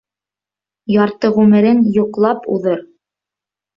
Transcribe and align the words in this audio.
Ярты 0.93 1.31
ғүмерең 1.37 1.85
йоҡлап 1.99 2.49
уҙыр. 2.57 2.85